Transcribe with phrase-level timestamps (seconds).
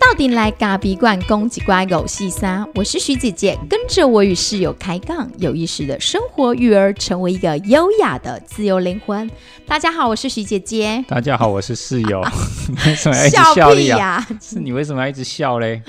[0.00, 9.30] 到底来咖比罐攻击乖狗细沙，我是徐姐姐，跟着我与室友开杠，有意识的生活育儿，成为一个优雅的自由灵魂。
[9.66, 11.02] 大家好，我是徐姐姐。
[11.08, 12.20] 大家好，我是室友。
[12.86, 14.28] 为什么要一直笑笑屁呀、呀？
[14.40, 15.82] 是你为什么要一直笑嘞？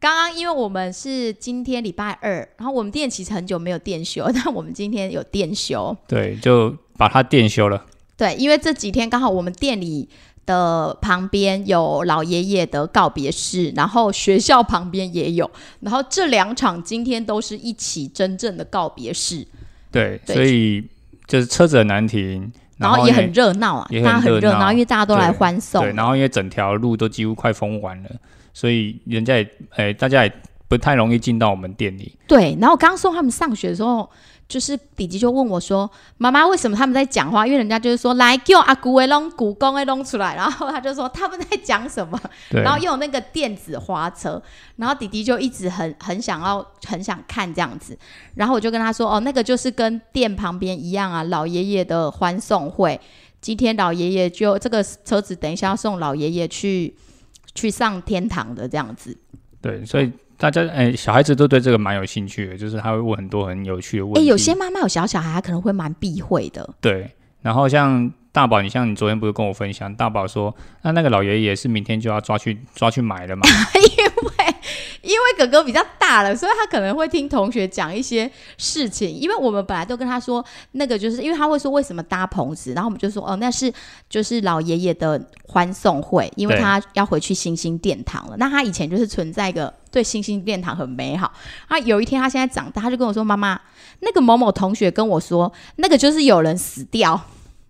[0.00, 5.94] 刚刚因为我们是今天礼拜二，然后我们店其实很久没有店休，但我们今天有店休。
[6.08, 7.82] 对，就把它店修了。
[8.14, 10.06] 对，因为这几天刚好我们店里
[10.44, 15.50] 的旁边有老爷爷的告别式，然后学校旁边也有，
[15.80, 19.46] 然后这两场今天都是一起真正的告别式，
[19.90, 20.86] 对，对所以
[21.26, 25.94] 就是车子很难停，然后也很热闹啊，也大家很热闹因为大家都来欢送对，。
[25.94, 28.10] 然后因为整条路都几乎快封完了，
[28.52, 30.32] 所以人家也哎，大家也
[30.68, 32.14] 不太容易进到我们店里。
[32.28, 34.10] 对，然后刚送他们上学的时候，
[34.50, 37.46] 就是弟弟就问我说：“妈妈，为什么他们在讲话？
[37.46, 44.42] 因为人家就是说来叫阿姑的弄古公的弄出来。”然后他就说他们在讲什么，然后又有那个电子花车，
[44.74, 47.96] 然后弟弟就一直很很想要很想看这样子，
[48.34, 53.00] 然后我就跟他说：“哦，那个就是跟店旁边一样啊，老爷爷的欢送会。
[53.40, 56.94] 今天老爷爷就这个车子，等一下要送老爷爷去
[57.54, 59.16] 去上天堂的这样子。
[59.62, 64.26] 对，所以大家哎，小孩子都对这个蛮有兴趣的，就是他会问很多很有趣的问哎，欸。
[64.26, 66.66] 有些妈妈有小小孩，他可能会蛮避讳的。
[66.80, 67.10] 对，
[67.42, 73.42] 然后像大宝，你像你昨天不是跟我分享，大宝说，那那个老爷爷是明天就要抓去抓去买了嘛？
[73.98, 74.49] 因为
[75.40, 79.08] 哥哥比较大了，所以他可能会听同学讲一些事情。
[79.08, 83.72] 因为我们本来都跟他说，那个就是因为他会说为什么搭棚子，然后我们就说哦，那是
[84.10, 88.36] 就是老爷爷的欢送会，因为他要回去星星殿堂了。
[88.36, 91.32] 那他以前就是存在一个对星星殿堂很美好。
[91.68, 93.58] 啊，有一天他现在长大，他就跟我说：“妈妈，
[94.00, 97.18] 那个某某同学跟我说，那个就是有人死掉。”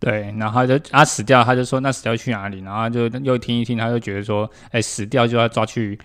[0.00, 2.62] 对，然后他就他死掉，他就说那死掉去哪里？
[2.62, 5.96] 然后就又听一听，他就觉得说，哎，死掉就要抓去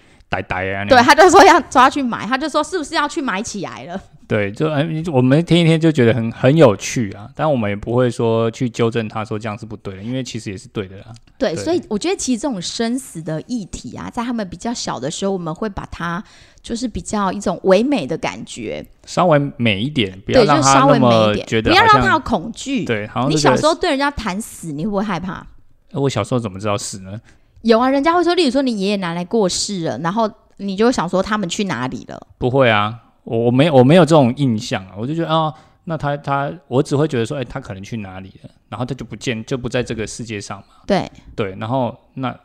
[0.41, 4.01] 对，他就说要抓去买，他就说是不是要去买起来了？
[4.27, 11.05] 对，就哎，我们听一听就觉得很很有趣啊，但我们也不会说去纠正他说这样是不对的，因为其实也是对的啦。
[11.37, 16.23] 对，对所以我觉得其实这种生死的议题啊，在他们比较小的时候，我们会把它
[16.63, 22.83] 就是比较一种唯美的感觉，稍微美一点，不要对，就让他稍微那美一点，么觉得不要让他有恐惧。
[22.83, 25.45] 对，好像你小时候对人家谈死，你会不会害怕？
[25.91, 27.21] 呃我小时候怎么知道死呢？
[27.65, 32.27] 有啊，人家会说，例如说你爷爷奶奶过世了，然后你就会想说他们去哪里了？
[32.37, 35.51] 不会啊，我我没我没有这种印象啊，我就觉得哦，
[35.85, 42.39] 那他他我只会觉得说，哎、他可能去哪里了，然后他就不见就不在这个世界上嘛，对，对，然后那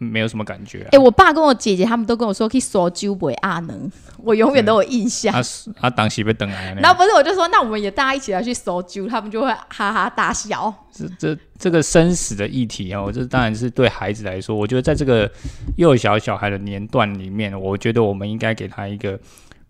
[0.00, 0.98] 没有什么感觉、啊哎、。
[0.98, 5.34] 我爸跟我姐姐他们都跟我说可以说酒不阿能， 我永远都有印象。
[5.34, 10.74] 啊是啊，当时被等来然后不是，我就说那我们也大家一起来去搜酒，他们就会哈哈大笑。
[10.90, 15.30] 这这这个生死的议题哦，这当然是对孩子来说，我觉得在这个
[15.76, 19.18] 幼小小孩的年段里面，我觉得我们应该给他一个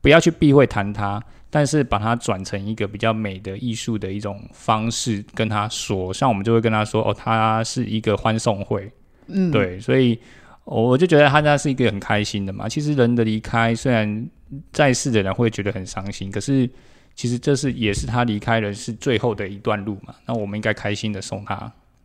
[0.01, 8.91] 不要去避讳谈他，但是把它转成一个比较美的艺术的一种方式跟他说，像我们就会跟他说哦，他是一个欢送会，
[9.33, 10.19] 嗯，对，所以
[10.65, 12.69] 我就觉得他那是一个很开心的嘛。
[12.69, 14.29] 其实人的离开，虽然
[14.73, 16.69] 在世的人会觉得很伤心，可是
[17.15, 20.15] 其实这是也是他离开人是最后的一段路嘛。
[20.27, 21.57] 那我们应该开心的送他，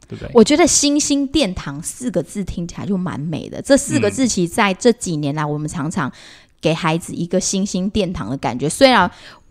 [0.08, 0.30] 对不对？
[0.34, 3.62] 我觉得“星星殿堂”四个字听起来就蛮美的。
[3.62, 6.12] 这四个字其实在这几年来，我们常常
[6.60, 8.68] 给孩子一个星星殿堂的感觉。
[8.68, 9.10] 虽然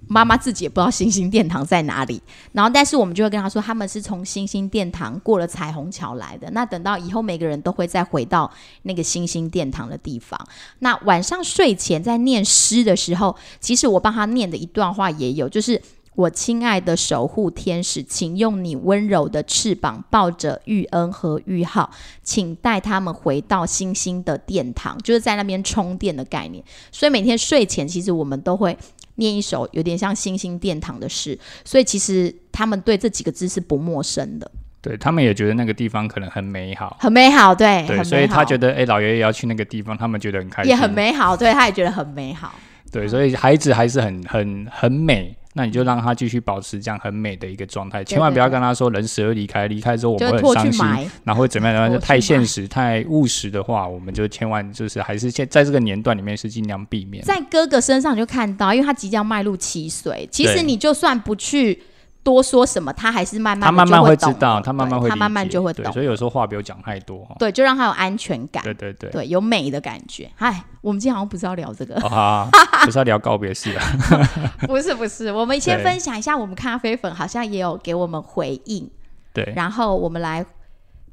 [0.09, 2.21] 妈妈自己也不知道星星殿堂在哪里，
[2.53, 6.51] 然后但是我们就会跟他说，他们是从星星殿堂过了彩虹桥来的。
[6.53, 8.51] 那等到以后，每个人都会再回到
[8.83, 10.39] 那个星星殿堂的地方。
[10.81, 15.81] 那晚上睡前在念诗的时候，其实我帮他念的一段话也有，就是。
[16.17, 21.91] 我亲爱的守护天使，请用你温柔的翅膀抱着玉恩和玉浩，
[22.23, 26.63] 请带他们回到星星的殿堂，就是在那边充电的概念。
[26.93, 28.79] 所以每天睡前，其实我们都会
[29.17, 31.39] 念一首有点像星星殿堂的诗。
[31.65, 34.51] 所以其实他们对这几个字是不陌生的，
[34.81, 42.55] 对他们也觉得那个地方可能很美好，很美好，对，对，所以他觉得哎、老爷爷要去那个地方，他们觉得很开心，也很美好，对，他也觉得很美好。
[42.93, 45.37] 对，所以孩子还是很很很美。
[45.57, 51.75] 那你就让他继续保持这样很美的一个状态，千万不要跟他说人死而离开，离开之后我们会很伤心，然后会怎么样？
[51.75, 57.25] 然后就拖去埋太现实、太务实的话，我们就千万就是还是现在这个年段里面是尽量避免。
[57.25, 61.81] 在哥哥身上就看到，因为他即将迈入七岁，其实你就算不去
[62.25, 67.37] 多说什么，他还是慢慢地他慢慢会知道，他慢慢会他慢慢就会懂，所以有时候话不要讲太多哈。
[67.39, 69.11] 对，就让他有安全感，对对对。
[69.11, 70.29] 对，有美的感觉。
[70.39, 71.95] 哎，我们今天好像不是要聊这个，
[72.85, 73.85] 不是要聊告别式啊。
[74.67, 78.91] 不是不是，我们先分享一下，我们咖啡粉好像也有给我们回应。
[79.33, 80.45] 对，然后我们来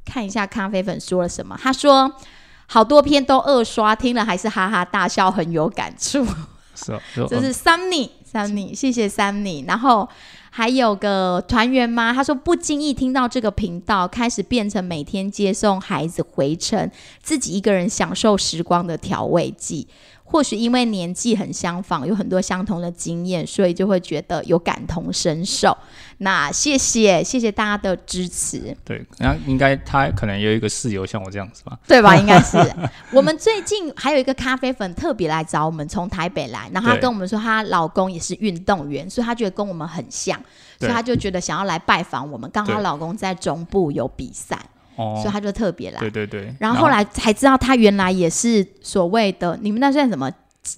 [0.06, 1.60] 看一下咖啡粉说了什么。
[1.62, 2.10] 他说
[2.68, 6.26] 好多篇都二刷，听了还是哈哈大笑，很有感触。
[6.74, 6.98] 是
[7.30, 9.68] 这是 Sunny，Sunny，谢谢 Sunny。
[9.68, 10.08] 然后
[10.54, 12.14] 还有个团员吗？
[12.14, 16.92] 他说不经意听到这个频道，开始变成每天接送孩子回程，
[17.24, 19.88] 自己一个人享受时光的调味剂。
[20.32, 25.76] 或许因为年纪很相仿，有很多相同的经验，所以就会觉得有感同身受。
[26.20, 32.16] 那谢谢，谢谢大家的支持，对，然后应该他可能有一个室友像我这样子吧， 对吧？
[32.16, 32.58] 应该是。
[33.12, 40.40] 我们最近还有一个咖啡粉特别来找我们，从台北来，然后她跟我们说，她老公也是运动员，所以她觉得跟我们很像，
[40.80, 42.50] 所以她就觉得想要来拜访我们。
[42.52, 44.58] 刚好她老公在中部有比赛，
[45.02, 45.20] 哦。
[45.22, 46.00] 所以，他就特别来。
[46.00, 50.32] 对对对，然后后来才知道，他原来也是所谓的你们那算什么？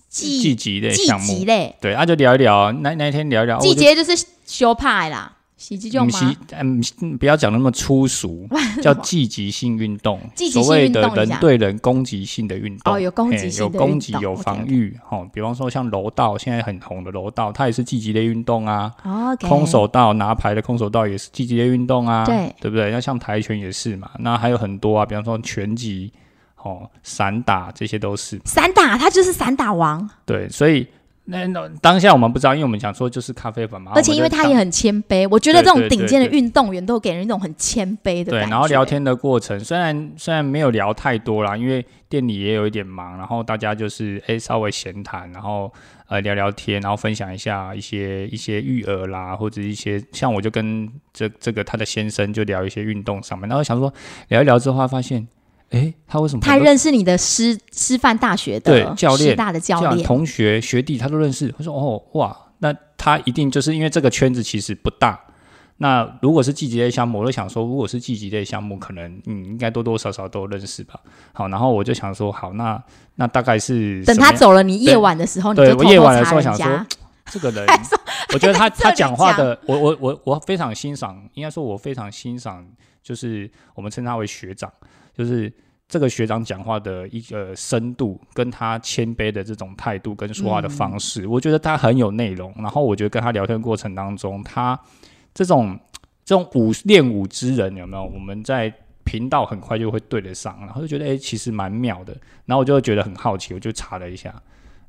[0.07, 1.39] 季季集类季项目。
[1.39, 5.29] 节，类，对，啊就聊一聊，那那一天聊一聊，季节就是修派啦，
[5.63, 6.05] 洗季就
[6.51, 6.81] 嗯，
[7.17, 8.45] 不要讲那么粗俗，
[8.83, 12.93] 叫积极性运动，积极性所谓的人对人攻击性的运动。
[12.93, 14.93] 哦有攻击性的有攻击，有防御。
[15.09, 18.91] 哦，比方说像柔道，现在很红的柔道，它也是积极的运动啊。
[19.03, 22.91] 哦空手道拿牌的空手道也是积极的运动啊，对对不对？
[22.91, 26.11] 那像跆拳也是嘛，那还有很多啊，比方说拳击、
[26.61, 28.39] 哦散打这些都是。
[28.45, 30.85] 散打，他就是散打王，对，所以
[31.25, 38.51] 那那当下我们不知道，因为我们想说就是咖啡粉嘛，而且因为他也很很谦卑，我觉得这种对对顶尖的运动员都给人一种很谦卑的对，感觉。
[38.51, 45.71] 然后聊天的过程，虽然虽然没有聊太多啦，因为店里也有一点忙，然后大家就是诶稍微闲谈，然后
[46.07, 53.93] 呃聊聊天，然后分享一下一些一些育儿啦，或者一些像我就跟这这个他的先生就聊一些运动上面，然后想说
[54.27, 55.25] 聊一聊之后，发现
[55.73, 65.19] 诶他为什么他认识你的师师范大学的对教练师大的教练，同学学弟他都认识，他说哦哇，那他一定就是因为这个圈子其实不大。
[65.77, 70.93] 那如果是季节类项目，我就想说，如果是季节类项目，可能嗯应该多多少少都认识吧。
[71.33, 72.81] 好，然后我就想说，好，那
[73.15, 76.65] 那大概是等他走了，你夜晚的时候你对我就偷偷夜晚的时候想说。
[77.31, 77.65] 这个人，
[78.33, 82.63] 我觉得他他讲话的，我我我我非常欣赏，应该说我非常欣赏，
[83.01, 84.69] 就是我们称他为学长，
[85.15, 85.51] 就是
[85.87, 92.53] 这个学长讲话的一个深度，跟他谦卑的这种态度跟说话的方式，我觉得他很有内容。
[92.57, 94.79] 然后我觉得跟他聊天过程当中，他
[95.33, 95.79] 这种
[96.25, 98.03] 这种武练武之人有没有？
[98.03, 98.73] 我们在
[99.03, 102.15] 频道很快就会对得上，然后就觉得诶，其实蛮妙的。
[102.45, 104.33] 然后我就觉得很好奇，我就查了一下。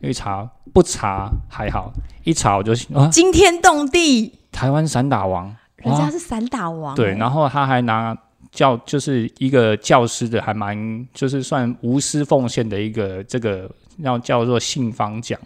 [0.01, 1.91] 因为查不查还好，
[2.25, 8.15] 一查我就啊，惊天动地，台湾散打王，人家是散打王，对，哎然后他还拿
[8.55, 13.69] 教，就是一个教师的，还蛮就是算无私奉献的一个这个
[13.99, 15.39] 要叫做信方奖，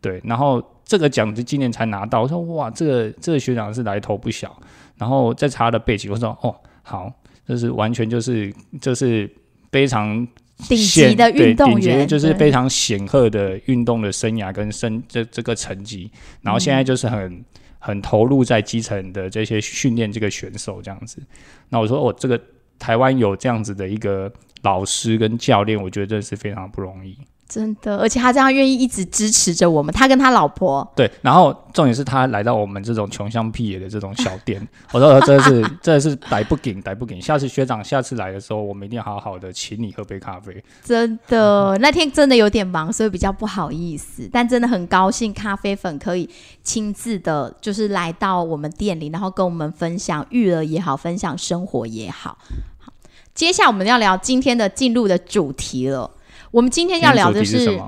[0.00, 4.58] 对，然后这个奖是今年才拿到，我说哇，这个这个学长是来头不小，
[4.96, 7.12] 然后再查他的背景，我说哦，好，
[7.46, 9.30] 这是完全就是就是
[9.70, 10.26] 非常
[10.68, 16.10] 顶级的对运动顶级员，就是非常显赫的运动的生涯跟生这这个成绩，
[16.40, 17.44] 然后现在就是很、
[17.78, 21.22] 很投入在基层的这些训练这个选手这样子。
[21.68, 22.40] 那我说、哦、这个
[22.78, 24.32] 台湾有这样子的一个
[24.62, 27.16] 老师跟教练，我觉得真的是非常不容易。
[27.48, 34.60] 真的，而且他这样愿意一直支持着我们，他跟他老婆，对，然后重点是他来到我们这种穷乡僻野的这种小店，
[34.92, 37.20] 我说真的是真的是逮不紧逮不紧。
[37.22, 40.62] 下次学长下次来的时候，我们一定要好好的请你喝杯咖啡。
[40.84, 46.28] 真的那天真的有点忙，所以比较不好意思，但真的很高兴咖啡粉可以
[46.62, 52.36] 亲自的，就是来到我们店里，然后跟我们分享育儿也好，分享生活也好。
[52.78, 52.92] 好，
[53.34, 56.10] 接下来我们要聊今天的进入的主题了。
[56.50, 57.80] 我们今天要聊的是？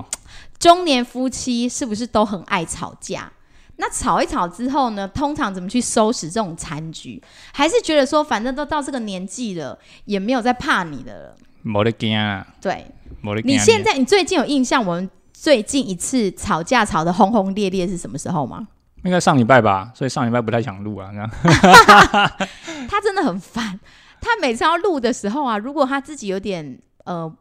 [0.59, 3.33] 中年夫妻是不是都很爱吵架？
[3.77, 7.23] 那吵一吵之后呢，通常怎么去收拾这种残局？
[7.53, 11.37] 还是觉得说，反正都到这个年纪了，也没有在怕你的了。
[11.63, 12.85] 没得惊啊，对
[13.23, 13.41] 没得。
[13.41, 18.69] 你现在，你最近有印象，我们最近一次吵架吵得轰轰烈烈是什么时候吗？
[19.05, 21.09] 应该上礼拜吧，所以上礼拜不太想录啊。
[21.11, 21.31] 这样
[22.87, 23.81] 他真的很烦，
[24.21, 27.35] 他每次要录的时候啊，如果他自己有点呃，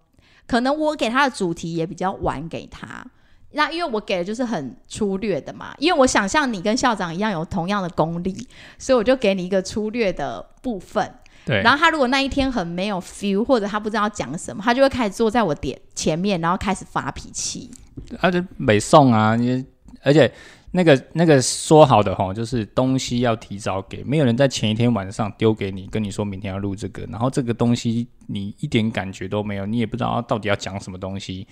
[0.49, 3.05] 可能我给他的主题也比较晚给他。
[3.51, 11.11] 那因为我给的就是很粗略的嘛，因为我想像你跟校长一样有同样的功力，所以我就给你一个粗略的部分。
[11.45, 17.71] 对，然后他如果那一天很没有 feel，或者他不知道讲什么，他就会开始坐在我点前面，然后开始发脾气。
[18.19, 19.65] 而且没送啊，你
[20.03, 20.31] 而且
[20.71, 31.47] 那个那个说好的哈，就是东西要提早给，没有人在前一天晚上丢给你，跟你说明天要录这个，然后这个东西你一点感觉都没有，你也不知道到底要讲什么东西。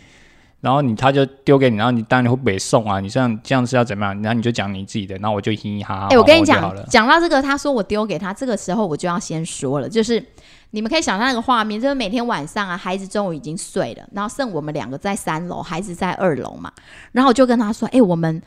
[0.59, 4.19] 然后你他就丢给你，然后你当然会北送啊，你这样这样是要怎么样？
[4.23, 6.07] 然后你就讲你自己的，然后我就嘻嘻哈哈。
[6.09, 10.23] 哎、我跟你，讲讲到这个，他说我丢给他，这个时候我就要先说了，就是
[10.71, 16.73] 你们可以想象那个画面，就是每天晚上啊，孩子中午已经睡了，然后剩我们两个在三楼，孩子在二楼嘛，
[17.11, 18.41] 然后我就跟他说，哎、我们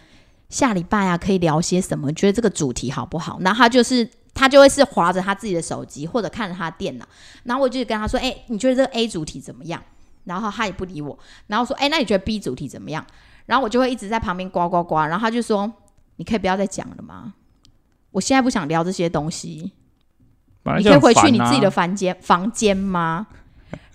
[0.50, 2.12] 下礼拜啊可以聊些什么？
[2.12, 3.38] 觉得这个主题好不好？
[3.40, 4.06] 然后他就是。
[4.32, 7.04] 他就会是划着他自己的手机，或者看着他的电脑，
[7.42, 9.82] 然后我就跟他说：“哎、你觉得这个 A 主题怎么样？”
[10.24, 13.04] 然后他也不理我，然后说：“哎、那你觉得 B 主题怎么样？”
[13.46, 15.70] 然后我就会一直在旁边呱呱呱，然后他就说
[16.16, 17.34] ：“你可以不要再讲了吗？
[18.12, 19.72] 我现在不想聊这些东西，
[20.78, 23.26] 你可以回去你自己的房间房间吗？”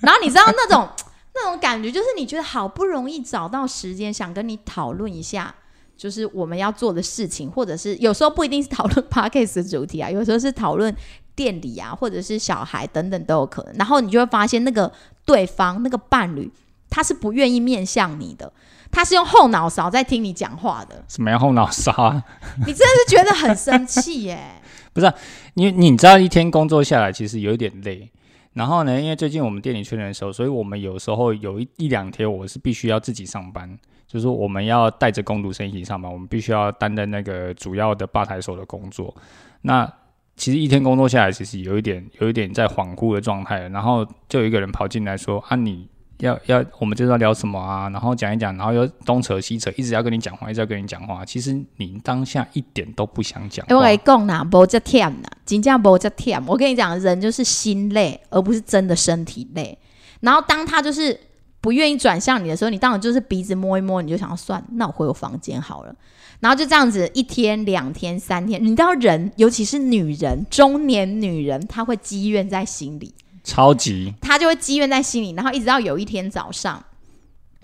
[0.01, 0.87] 然后你知道那种
[1.33, 5.55] 那种感觉，就是你觉得好不容易找到时间想跟你讨论一下。
[5.97, 10.93] 就是我们要做的事情，或者是有时候不一定是讨论 podcast 的主题啊，有时候是讨论
[11.35, 13.73] 店里啊，或者是小孩等等都有可能。
[13.75, 14.91] 然后你就会发现，那个
[15.25, 16.51] 对方那个伴侣，
[16.89, 18.51] 他是不愿意面向你的，
[18.91, 22.23] 他是用后脑勺在听你讲话的，什么样后脑勺啊？
[22.65, 24.61] 你真的是觉得很生气耶。
[25.55, 28.09] 因为你知道一天工作下来其实有一点累。
[28.53, 39.13] 然后呢，因为最近我们店里缺人手，所以我们有时候有一一两天我是必须要自己上班，就是说我们要带着工读生一起上班，我们必须要担任那个主要的吧台手的工作。
[39.61, 39.91] 那
[40.37, 45.87] 其实一天工作下来，其实有一点有一点在恍惚的状态，然后就有一个人跑进来说：“啊，你
[46.19, 51.23] 要要我们就是要聊什么啊？”然后讲一讲，然后又东扯西扯，一直要跟你讲话，一直要跟你讲话。
[51.25, 53.97] 其实你当下一点都不想讲哎、我跟你。
[54.03, 56.43] 讲啦，无这忝啦，真正无这忝。
[56.45, 59.77] 我跟你讲，人就是心累，而不是真的身体累。
[60.19, 61.17] 然后当他就是
[61.65, 65.95] 不愿意转向你的时候，你当然就是鼻子摸一摸，你就想要算，那我回我房间好了。
[66.39, 73.11] 然后就这样子一天、两天、三天，你知道人，尤其是女人，中年女人，她会积怨在心里。
[73.43, 76.83] 超级她就会积怨在心里，然后一直到有一天早上，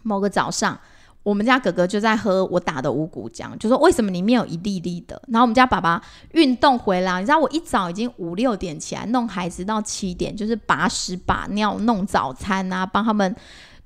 [0.01, 0.79] 某个早上，
[1.21, 5.21] 我们家哥哥就在喝我打的五谷浆，就说为什么里面有一粒粒的？
[5.27, 13.35] 然后我们家爸爸运动回来，你知道我一早已经五六点起来弄孩子到七点，就是把屎把尿、弄早餐啊，帮他们。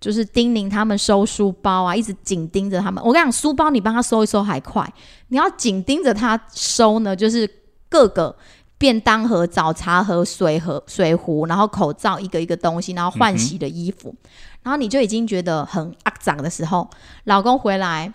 [0.06, 3.04] 就是叮咛他们收书包啊，一直紧盯着他们。
[3.04, 4.88] 我跟你讲，书包你帮他收一收还快，
[5.30, 7.50] 你要紧盯着他收呢，就是
[7.90, 8.36] 各个
[8.78, 14.14] 便当盒、早茶盒、水盒、水壶，然后口罩一个一个东西，然后换洗的衣服，
[14.62, 16.88] 然后你就已经觉得很肮脏的时候，
[17.24, 18.14] 老公回来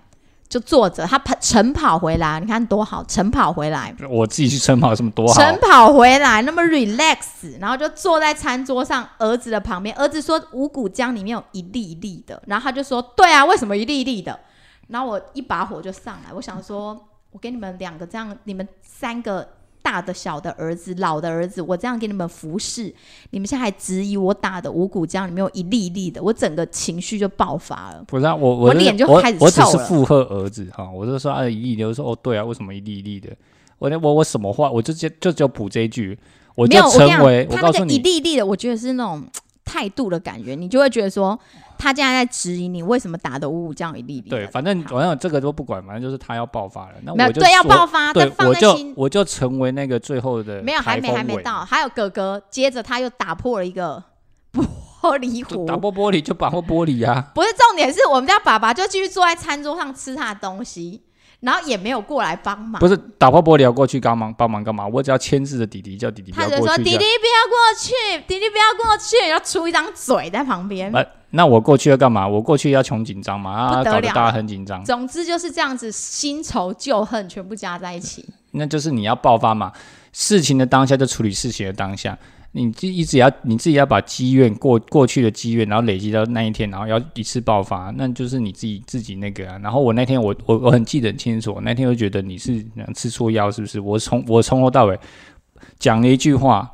[0.51, 5.33] 就坐着，他跑晨跑回来，你看多好，晨跑回来，我自己去晨跑，什么多好？
[5.33, 14.41] 晨跑回来那么 relax，然后就坐在餐桌上儿子的旁边，儿子说五谷浆里面有一粒一粒的，然后他就说对啊，为什么一粒一粒的？
[14.89, 19.49] 然后我一把火就上来，我想说，我给你们两个这样，你们三个
[19.83, 22.95] 大的、小的儿子、老的儿子，我这样给你们服侍，
[23.31, 28.05] 你们现在还质疑我打的五谷浆里面有一粒一粒的，我整个情绪就爆发了。
[28.07, 33.31] 不是啊，我我脸就开始我只臭附和儿子哈，我就说啊一粒粒，我说哦对啊，为什么一粒一粒的？
[33.79, 36.19] 我我我什么话，我就就就只有补这一句，
[36.55, 39.27] 我就没有，我跟你成为讲，他那个一告诉你，粒一粒的，我觉得是那种
[39.71, 41.39] 态度的感觉，你就会觉得说，
[41.79, 44.29] 他现在在质疑你为什么打的五五这样一粒一粒。
[44.29, 54.03] 对，反正好反正这个都不管，反正就是他要爆发了，那我就对要爆发，对，放我就我就成为那个最后的没有，还没还没到，还有哥哥，接着他又打破了一个
[55.01, 55.65] 玻璃壶。
[55.65, 57.31] 打破玻璃就打破玻璃啊！
[57.33, 61.03] 不是重点，是我们家爸爸就继续坐在餐桌上吃他的东西，
[61.41, 62.79] 然后也没有过来帮忙。
[62.81, 64.87] 不是打破玻璃要过去帮忙帮忙干嘛？
[64.87, 66.85] 我只要牵制着弟弟，叫弟弟不他就说：“要过去。
[66.85, 70.91] 弟弟不要过去，弟弟不要过去。”要出一张嘴在旁边。
[70.93, 72.27] 那那我过去要干嘛？
[72.27, 74.85] 我过去要穷紧张嘛，啊，搞得大家很紧张。
[74.85, 78.25] 总之就是这样子，新仇旧恨全部加在一起。
[78.53, 79.73] 那就是你要爆发嘛。
[80.13, 82.19] 事情的当下就处理事情的当下，
[82.53, 89.59] 你自一直要你自己要把积怨过过去的积怨，然后累积到那一天，然后要一次爆发，那就是你自己自己那个啊。
[89.63, 93.79] 然后我那天我我我很记得很清楚，那天就觉得你是呃吃错药是不是？
[93.81, 94.99] 我从我从头到尾
[95.79, 96.71] 讲了一句话。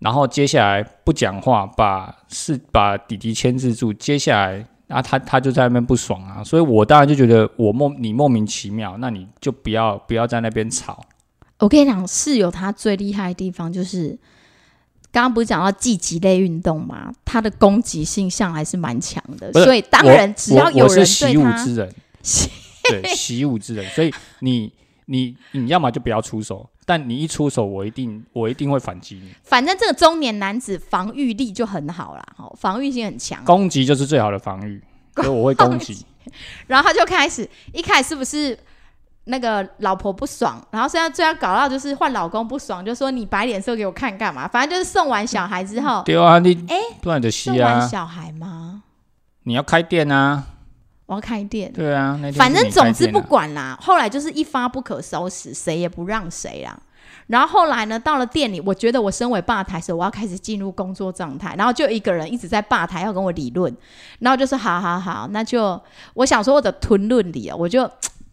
[0.00, 3.92] 然后接下来不讲话，把是把弟弟牵制住。
[3.92, 11.04] 接下来，啊，他他就在那边不爽啊，所以我当然就觉得我莫你莫名其妙，那你就不要不要在那边吵。
[11.58, 14.18] 我跟你讲，室友他最厉害的地方就是，
[15.12, 21.94] 刚刚不是讲到积极类运动嘛，他的攻击性向还是蛮强的，所以当然只要有人对他，武之人，
[23.02, 24.72] 对习武之人，所以你
[25.06, 29.30] 你你要么就不要出手，但你一出手，我一定我一定会反击你。
[29.42, 33.44] 反正这个中年男子防御力就很好啦，哦，防御性很强。
[33.44, 34.80] 攻击就是最好的防御，
[35.16, 36.06] 所以我会攻击。
[36.68, 38.56] 然后他就开始，一开始是不是
[39.24, 44.48] 那个老婆不爽，然后现在最要搞到就是换老公不爽，就说你摆脸色给我看干嘛？
[44.48, 48.82] 反正就是送完小孩之后，对啊，你哎不然就送吸啊，完小孩吗？
[49.44, 50.44] 你要开店啊，
[51.06, 51.72] 我要开店。
[51.72, 56.78] 对啊，反正总之不管啦，后来就是一发不可收拾，谁也不让谁啦。
[57.26, 63.72] 然后后来呢，到了店里，我觉得我身为吧台的时候，我要开始进入工作状态，然后就一个人一直在吧台要跟我理论，
[64.18, 65.80] 然后就说好好好，那就
[66.14, 67.88] 我想说我的吞论理啊，我就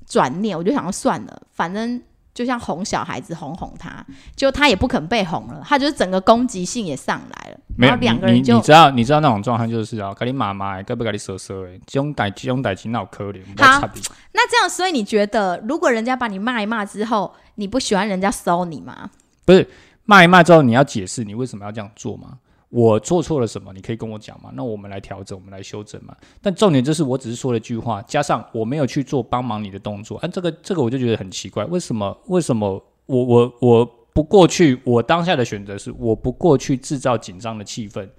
[0.08, 2.02] 转念，我就想说算了，反正
[2.34, 13.90] 就像哄小孩子哄哄他，就他也不肯被哄了，他就是整个攻击性也上来了，没有两个人就你你你知道你知道那种状态就是啊，跟你妈妈该不该你说说诶，这种代这种代志闹可怜，好
[14.34, 19.10] 那这样，所以你觉得如果人家把你骂一骂之后，你不喜欢人家收你吗？
[19.44, 19.68] 不是
[20.06, 22.38] 骂一骂之后，你要解释你为什么要这样做吗？
[22.70, 23.72] 我做错了什么？
[23.74, 24.52] 你可以跟我讲嘛？
[24.54, 26.16] 那我们来调整，我们来修正嘛。
[26.42, 32.18] 但重点就是，我只是说了一句话，加上我没有去做帮忙你的动作，啊，这个这个我就觉得很奇怪，为什么？
[32.28, 34.80] 为什么我我我不过去？
[34.84, 38.10] 我当下的选择是，我不过去制造紧张的气氛，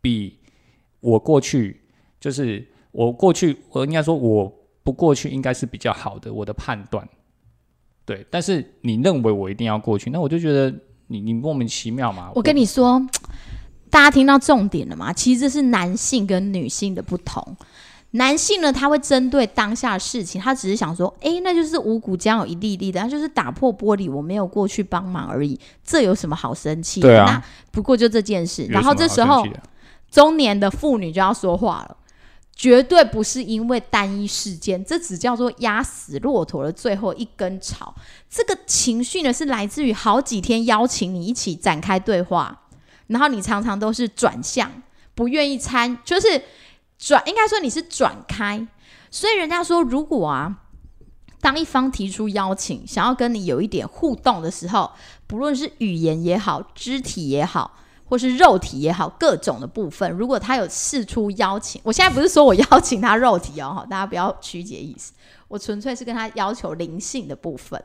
[0.00, 0.38] 比
[1.00, 1.82] 我过去
[2.18, 4.50] 就是我过去，我应该说我
[4.82, 7.06] 不过去应该是比较好的，我的判断。
[8.06, 10.74] 对，但是你认为我一定要过去，那我就觉得
[11.08, 12.32] 你你莫名其妙嘛。
[12.34, 13.00] 我跟你说，
[13.90, 15.12] 大家听到重点了吗？
[15.12, 17.56] 其实这是男性跟女性的不同。
[18.12, 27.08] 男性呢，他会针对当下的事情，他只是想说，诶，那就是五谷将有一粒粒的，他就是打破玻璃，我没有过去帮忙而已，这有什么好生气的？
[27.08, 28.66] 对啊那不过就这件事。
[28.68, 29.46] 然后这时候
[30.10, 31.96] 中年的妇女就要说话了，
[32.56, 37.94] 绝对不是因为单一事件，这只叫做压死骆驼的最后一根草。
[38.28, 42.59] 这个情绪呢，是来自于好几天邀请你一起展开对话，
[43.10, 44.70] 然后你常常都是转向，
[45.14, 46.42] 不愿意参，就是
[46.96, 48.66] 转，应该说你是转开。
[49.10, 50.56] 所以人家说，如果啊，
[51.40, 54.90] 当一方提出邀请，想要跟你有一点互动的时候，
[55.26, 65.12] 不论是语言也好，肢体也好，或是肉体也好，各种的部分，如果他有试出邀请，我现在不是说我邀请他肉体哦， 大家不要曲解意思，
[65.48, 67.82] 我纯粹是跟他要求灵性的部分，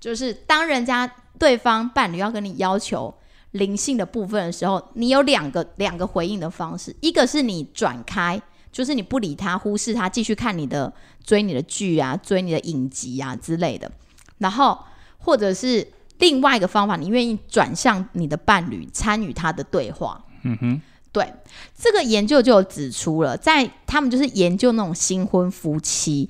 [0.00, 1.08] 就是当人家
[1.38, 3.14] 对方伴侣要跟你要求
[3.56, 8.40] 灵性的部分的时候，你有两个两个回应的方式，一个是你转开，
[8.70, 10.92] 就是你不理他，忽视他，继续看你的
[11.24, 13.90] 追你的剧啊，追你的影集啊之类的，
[14.38, 14.78] 然后
[15.18, 15.86] 或者是
[16.18, 20.24] 另外一个方法，你愿意转向你的伴侣，参与他的对话。
[20.42, 21.32] 嗯哼，对，
[21.76, 26.28] 这个研究就有指出了，在他们就是研究那种新婚夫妻，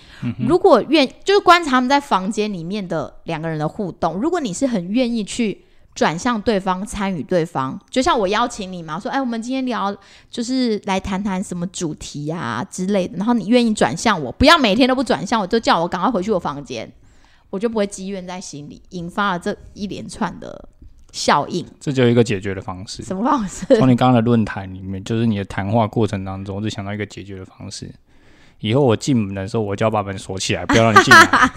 [0.49, 5.66] 如果愿就是观察他们在房间里面的两个人的互动，如果你是很愿意去
[5.97, 9.97] 转向对方，参与对方，就像我邀请你嘛，说哎，我们今天聊
[10.31, 16.93] 就是来谈谈什么主题啊之类的，然后你愿意转向我，不要每天都不转向我，就叫我赶快回去我房间，
[17.49, 20.69] 我就不会积怨在心里，引发了这一连串的
[21.13, 21.67] 效应。
[21.81, 23.03] 这就有一个解决的方式。
[23.03, 23.65] 什么方式？
[23.79, 27.91] 从你刚刚的论坛里面，就是你的谈话过程当中，我就想到一个解决的方式。
[28.61, 31.51] 以后我进门的时候，我就要把门锁起来，不要让你进来。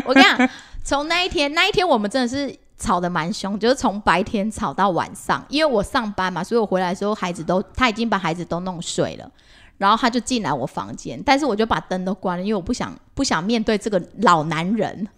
[0.04, 0.50] 我跟你讲，
[0.84, 5.44] 从那一天，那一天我们真的是吵得蛮凶，就是从白天吵到晚上。
[5.48, 9.30] 因为我上班嘛，所以我回来的时候，孩子都他已经把孩子都弄睡了，
[9.76, 15.08] 然后他就进来我房间，但是我就把灯都关了，因为我不想不想面对这个老男人。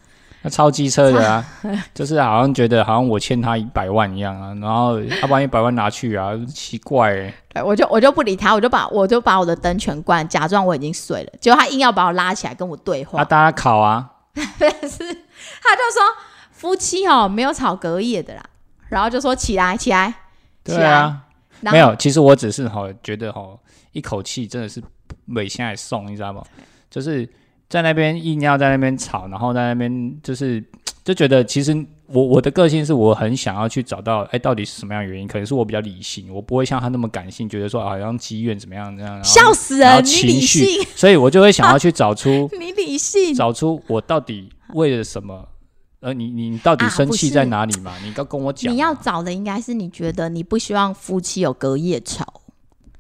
[0.43, 1.45] 那超机车的啊，
[1.93, 7.35] 就是好像觉得好像我欠他一百万一样啊，然后他把一百万拿去啊，奇怪、欸。
[7.53, 11.33] 对，我就我就不理他，我就把我就把我的灯全关，假装我已经睡了。
[11.39, 14.11] 结果他硬要把我拉起来跟我对话啊，，大家考啊，
[14.59, 16.03] 但是他就说
[16.61, 18.45] 夫妻哦没有吵隔夜的啦，
[18.91, 20.15] 然后就说起来起来，
[20.63, 21.23] 起来对啊，
[21.63, 23.59] 然后没有，其实我只是哈觉得哈
[23.93, 24.83] 一口气真的是
[25.29, 26.43] 尾现在送，你知道吗？
[26.91, 27.27] 就是
[27.71, 30.63] 在那边硬要在那边吵，然后在那边就是
[31.03, 31.75] 就觉得其实
[32.09, 45.49] 我我的个性是我很想要去找到哎到底是什么样的原因，可能是我比较理性，我不会像他那么感性，觉得说好像积怨怎么样这样，然后笑死然后人，你理情绪性，所以我就会想要去找出 你理性，找出我到底为了什么。
[46.01, 47.93] 呃，你你你到底生气在哪里嘛？
[48.03, 48.75] 你要跟我讲嘛。
[48.75, 52.27] 你要找的应该是你觉得你不希望夫妻有隔夜吵，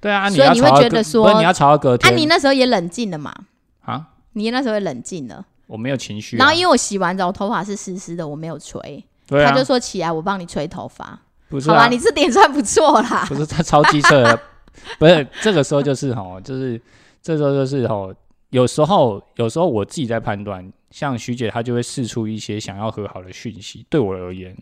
[0.00, 3.34] 对啊，所以你会觉得说你要吵到隔天啊，你那时候也冷静了嘛？
[3.82, 13.24] 啊你那时候也冷静了，我没有情绪啊、然后因为我洗完澡，我头发是湿湿的，我没有吹，对啊，他就说起来我帮你吹头发，不是啊，好吧，你这点算不错啦。
[13.26, 14.40] 不是他超机车的，
[15.00, 16.80] 不是这个时候就是吼，就是
[17.22, 18.08] 这时候就是哈，
[18.50, 24.56] 有时候有时候我自己在判断，像徐姐她就会试出一些想要和好的讯息，对我而言，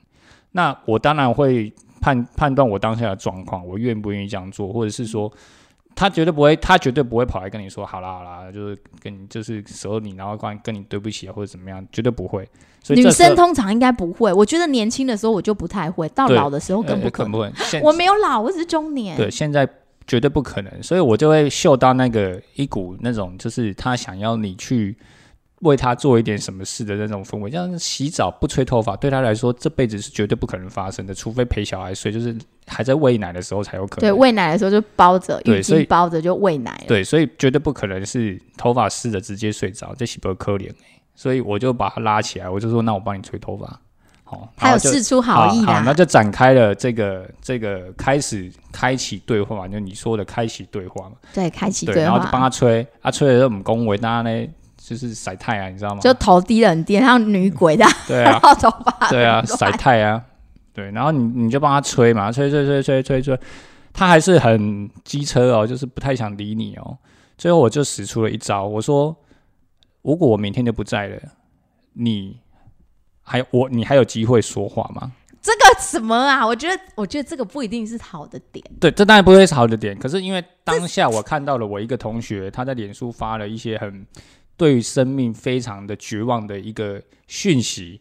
[0.53, 5.33] 那我当然会判判断我当下的状况，我愿不愿意这样做，或者是说。
[5.95, 12.49] 她绝对不会，她绝对不会跑来跟你说好啦好啦，就是跟你就是舍你，然后关跟你对不起啊，或者怎么样，绝对不会。
[12.85, 17.33] 所以女生通常应该不会，我觉得年轻的时候我就不太会，到老的时候更不可能。
[17.33, 17.65] 呃可能不会。
[17.65, 19.17] 现我没有老，我只是中年。
[19.17, 19.69] 对，现在
[20.09, 24.97] 绝对不可能，所以我就会嗅到那个一股那种，就是他想要你去
[25.61, 27.51] 为他做一点什么事的那种氛围。
[27.51, 32.35] 像洗澡不吹头发，对他来说这辈子是绝对不可能发生的，除非陪小孩睡，就是
[32.67, 34.01] 还在喂奶的时候才有可能。
[34.01, 36.85] 对，喂奶的时候就包着浴对所以巾包着就喂奶了。
[36.89, 40.75] 对，所以绝对不可能是头发湿的直接睡着，这洗不可怜、欸、
[41.15, 43.81] 所以我就把他拉起来，我就说：“那我帮你吹头发。”
[44.31, 45.83] 好，他有然后就试出好意啦。
[45.87, 51.17] 那就展开了这个这个开始开启对话嘛，就你说的开启对话嘛。
[51.33, 56.01] 对，开启对，对然后就帮，他吹，啊，吹的时候我们恭维，大家呢就是晒太阳，你知道吗？
[56.03, 60.23] 就头低了很低，像女鬼的，对然啊， 后头发对啊，很晒太阳，
[60.75, 63.41] 对，然后你你就帮他吹嘛，吹吹吹吹吹吹，
[63.95, 66.99] 他还是很机车哦，就是不太想理你哦。
[67.39, 69.17] 最后我就使出了一招，我说
[70.03, 71.19] 如果我明天就不在了，
[71.95, 72.39] 你
[73.29, 75.13] 还有我你还有机会说话吗？
[75.41, 76.45] 这个什么啊？
[76.45, 78.63] 我觉得，我觉得这个不一定是好的点。
[78.81, 79.97] 对，这当然不会是好的点。
[79.97, 84.05] 可是因为当下我看到了我一个同学，他在脸书发了一些很
[84.57, 88.01] 对于生命非常的绝望的一个讯息，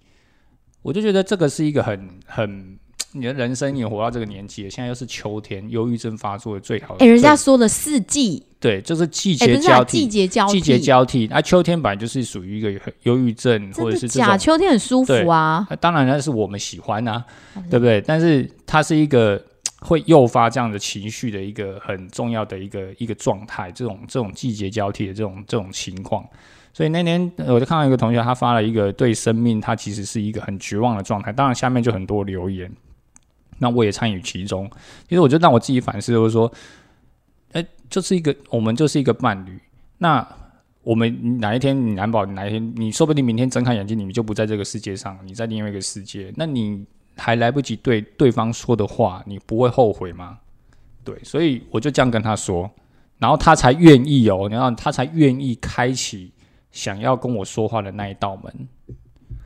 [0.81, 2.79] 我就觉得这个是一个很很
[3.11, 7.05] 你的人生也活到这个年纪了，现在又是秋天，忧郁症发作的最好的。
[7.05, 11.27] 哎，人家说了四季，对，就是季哎，节交替，季节交替，季节交替。
[11.27, 12.71] 那、秋天本来就是属于一个
[13.03, 14.29] 忧郁症或者是这假？
[14.29, 15.65] 种秋天很舒服啊。
[15.69, 17.23] 那当然那是我们喜欢啊，
[17.55, 18.01] 嗯对不对？
[18.01, 19.39] 但是它是一个
[19.81, 26.25] 会诱发这样的情绪的一个很重要的一个一个状态，这种这种季节交替的这种这种情况。
[26.73, 31.31] 所以那天呃我就看到一个同学，他发了一个对生命，他其实是一个很绝望的状态。
[31.31, 32.71] 当然下面就很多留言，
[33.59, 34.69] 那我也参与其中。
[35.07, 36.86] 其实我就让我自己反思，就是说，哎、
[37.89, 39.59] 就是一个我们就是一个伴侣，
[39.97, 40.27] 那
[40.83, 50.39] 我们哪一天你难保哪一天你说不定明天睁开眼睛你们就不在这个世界上，你在另外一个世界，那你还来不及对对方说的话，你不会后悔吗？
[51.03, 52.69] 对，所以我就这样跟他说，
[53.17, 56.31] 然后他才愿意哦，然后他才愿意开启
[56.71, 58.67] 想要跟我说话的那一道门，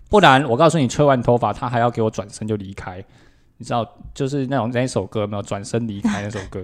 [0.09, 3.03] 不然我告诉你，吹完头发他还要给我转身就离开，
[3.57, 5.41] 你知道，就是那种那一首歌没有？
[5.41, 6.61] 转身离开那首歌，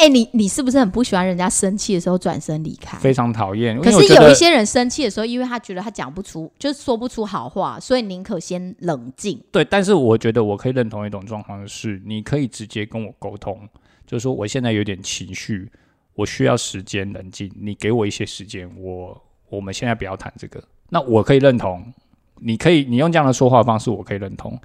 [0.00, 2.96] 哎，你你是不是很不喜欢人家生气的时候转身离开？
[2.96, 3.78] 非常讨厌。
[3.82, 9.38] 可是有一些人生气的时候，因为他觉得他讲不出，就是说不出好话，所以宁可先冷静。
[9.52, 13.60] 对，但是我觉得我可以认同一种状况是，你可以直接跟我沟通，
[14.06, 15.70] 就是说我现在有点情绪，
[16.14, 20.64] 我需要时间冷静，你给我一些时间，我我们现在不要谈这个。
[20.88, 21.92] 那我可以认同，
[22.36, 24.58] 你可以你用这样的说话方式，我可以认同。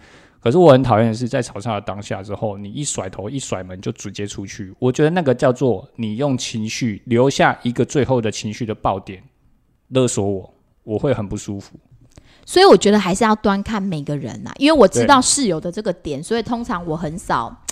[0.45, 9.23] 可是我很讨厌的是，在吵架的当下之后，你一甩头一甩门就直接出去，我觉得那个叫做你用情绪留下一个最后的情绪的爆点，
[9.87, 10.53] 勒索我，
[10.83, 11.79] 我会很不舒服。
[12.45, 17.63] 所以我觉得还是要端看每个人呐、因为我知道室友的这个点，所以通常我很少，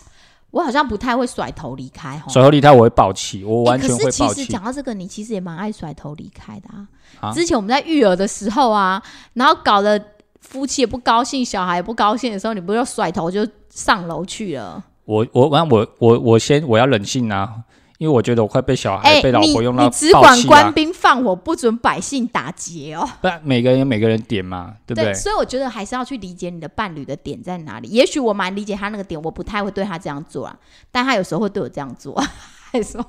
[0.50, 2.28] 我好像不太会甩头离开哈。
[2.28, 4.46] 甩头离开我会暴气，我欸完全可是其实。
[4.48, 6.88] 讲到这个，你其实也蛮爱甩头离开的啊。
[7.20, 9.00] 啊之前我们在育儿的时候啊，
[9.34, 10.04] 然后搞得
[10.43, 14.84] 夫妻也不高兴，小孩也不高兴的时候，你不就甩头就上楼去了？
[15.06, 17.56] 我我完我我我先我要冷静啊，
[17.97, 20.12] 因为我觉得我快被小孩、哎、被老婆用到你只。
[20.12, 23.10] 管官兵放火，不准百姓打劫哦。
[23.19, 25.13] 不然每个人有每个人点嘛，对不对？
[25.13, 27.88] 所以我觉得还是要去理解你的伴侣的点在哪里。
[27.89, 30.56] 也许我蛮理解他那个点，我不太会对他这样做啊，
[30.91, 32.13] 但他有时候会对我这样做，
[32.71, 33.03] 还说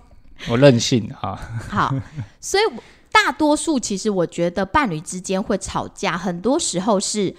[0.48, 1.94] 我任性啊，好。
[2.40, 2.62] 所以
[3.24, 7.34] 大多数其实我觉得伴侣之间会吵架，很多时候是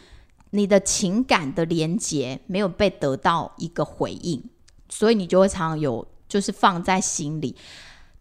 [0.50, 4.42] 你的情感的连结没有被得到一个回应，
[4.90, 7.56] 所以你就会常常有就是放在心里。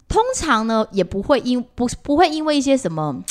[0.06, 3.24] 通常呢，也不会因不不会因为一些什么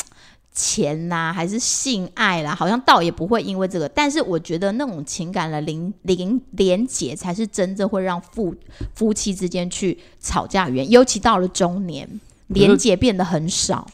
[0.52, 3.88] 钱呐、还是性爱啦，好像倒也不会因为这个。
[3.88, 8.56] 但是我觉得那种情感的连连连结，才是真正会让夫
[8.96, 10.89] 夫妻之间去吵架的原因。
[10.89, 13.88] 尤其到了中年，连结变得很少。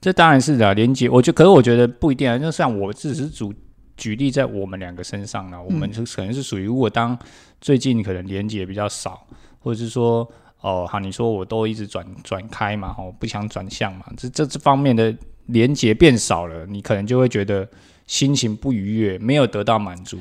[0.00, 1.08] 这当然是的啊，连接。
[1.08, 3.54] 我觉可是我觉得不一定啊，就像我只是举
[3.96, 7.18] 举例在我们两个身上呢，我们是可能是属于，如果当
[7.60, 9.26] 最近可能连接比较少，
[9.58, 10.26] 或者是说
[10.62, 15.14] 哦，好，你说我都一直转转开嘛，哦，不想转向嘛，这这这方面的
[15.46, 17.68] 连接变少了，你可能就会觉得
[18.06, 20.18] 心情不愉悦，没有得到满足。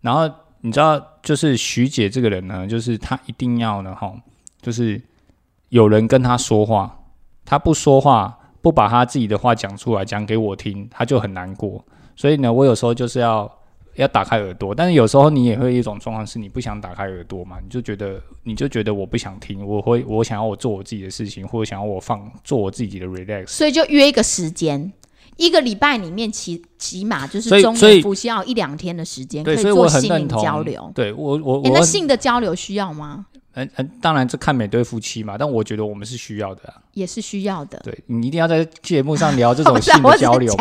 [0.00, 0.28] 然后
[0.62, 4.12] 你知道，就是徐姐这个人呢，就是她一定要呢，哈，
[4.60, 5.00] 就是
[5.68, 7.04] 有人跟她说话，
[7.44, 11.84] 她不说话，不把他自己的话讲出来，讲给我听，他就很难过。
[12.16, 13.50] 所以呢，我有时候就是要
[13.96, 23.48] 要打开耳朵，但是有时候你也会有一种状况是你不想打开耳朵嘛，你就觉得你就觉得我不想听，我会我想要我做我自己的事情，或者想要我放做我自己的 relax。
[23.48, 24.92] 所以就约一个时间，
[25.36, 30.90] 一个礼拜里面起起码就是中所以所以年夫妻要一两天的时间可以做心灵交流。
[30.94, 33.26] 对我我诶那性的交流需要吗？
[33.54, 36.82] 嗯嗯，当然这看每对夫妻嘛，但我觉得我们是需要的啊。
[36.94, 37.78] 也是需要的。
[37.84, 40.54] 对你一定要在节目上聊 这种性交流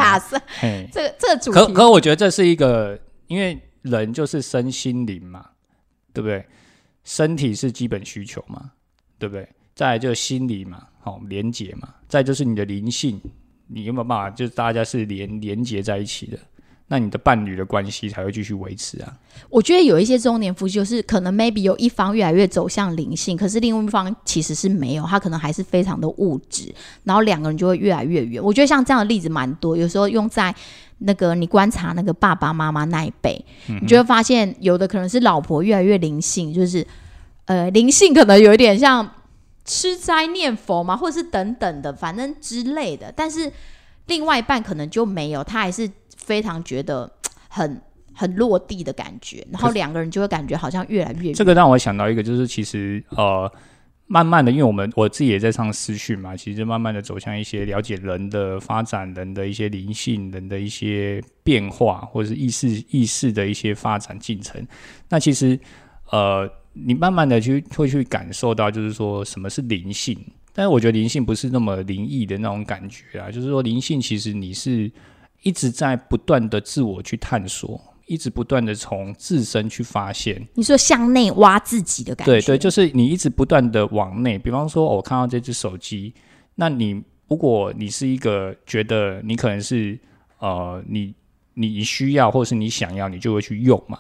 [0.92, 5.46] 这个这个主题，可可，我觉得这是一个，因为人就是身心灵嘛，
[6.14, 6.46] 对不对？
[7.04, 8.72] 身体是基本需求嘛，
[9.18, 9.48] 对不对？
[9.74, 13.20] 再来就是心理嘛，好、连结嘛，再就是你的灵性，
[13.68, 16.38] 你有没有办法，就是大家是连连接在一起的，
[16.92, 19.14] 那你的伴侣的关系才会继续维持啊。
[19.50, 26.70] 我觉得有一些中年夫妻，就是可能 maybe 有一方越来越走向灵性，可是另外一方其实是没有，他可能还是非常的物质，
[27.06, 28.44] 然后两个人就会越来越远。
[28.44, 30.54] 我觉得像这样的例子蛮多，有时候用在
[30.98, 36.86] 那个你观察那个爸爸妈妈那一辈，你就会发现有的可能是老婆越来越灵性，就是
[37.46, 39.10] 呃灵性可能有一点像
[39.64, 43.50] 吃斋念佛嘛，或者是等等的，反正之类的，但是
[44.08, 45.90] 另外一半可能就没有，他还是
[46.32, 47.12] 非常觉得
[47.50, 47.82] 很。
[48.14, 53.50] 很落地的感觉，然后两个人就会感觉好像越来越远这个让我想到一个，就是其实呃，
[54.06, 64.62] 慢慢的，因为我们我自己也在上私讯嘛，其实慢慢的走向一些了解人的发展、人的一些灵性、人的一些变化，或者是意识意识的一些发展进程。
[65.08, 65.58] 那其实
[66.12, 70.20] 呃，你慢慢的去会去感受到，就是说什么是灵性。
[70.54, 74.92] 但是我觉得灵性不是那么灵异的那种感觉啊，就是说灵性其实你是
[75.42, 80.48] 一直在不断的自我去探索，一直不断的从自身去发现。
[80.54, 86.14] 你说向内挖自己的感觉，对对，就是你一直不断的往内，比方说，哦我看到这只手机，
[86.56, 90.00] 那你如果你是一个觉得你可能是
[90.40, 91.14] 呃，你
[91.56, 94.00] 你需要或是你想要，你就会去用嘛。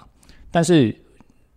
[0.51, 0.95] 但是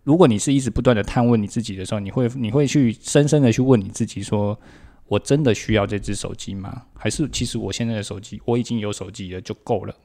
[0.03, 4.59] 如果你是一直不断的探问你自己的时候，你会你会去深深的去问你自己说。
[5.07, 6.83] 我真的需要这只手机吗？
[6.95, 9.95] 还是其实我现在的手机我已经有手机了就够了？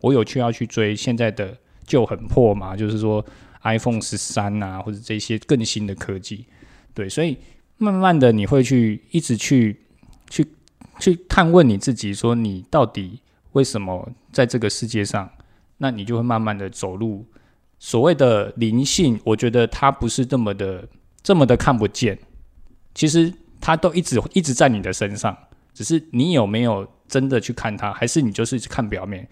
[0.00, 2.76] 我有需要去追现在的旧很破吗？
[2.76, 3.24] 就是说
[3.62, 6.44] iPhone 十三啊，或者这些更新的科技，
[6.92, 7.38] 对，所以
[7.78, 9.80] 慢慢的你会去一直去
[10.28, 10.46] 去
[11.00, 13.20] 去探问你自己，说你到底
[13.52, 15.30] 为什么在这个世界上？
[15.78, 17.24] 那你就会慢慢的走入
[17.78, 19.20] 所谓的灵性。
[19.24, 20.88] 我觉得它不是这么的
[21.22, 22.18] 这么的看不见，
[22.94, 23.32] 其实
[23.66, 25.36] 它都一直一直在你的身上，
[25.74, 29.26] 只是你有没有真的去看它，还是你就是看表面？